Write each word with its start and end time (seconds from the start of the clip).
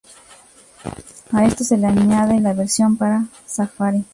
A 1.31 1.45
esto 1.45 1.63
se 1.63 1.75
añade 1.75 2.39
la 2.39 2.53
versión 2.53 2.97
para 2.97 3.25
Safari. 3.45 4.03